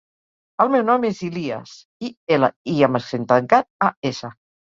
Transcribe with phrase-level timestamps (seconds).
[0.63, 1.73] El meu nom és Ilías:
[2.09, 2.09] i,
[2.39, 4.35] ela, i amb accent tancat, a, essa.